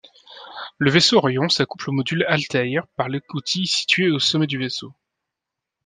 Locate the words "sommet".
4.17-4.47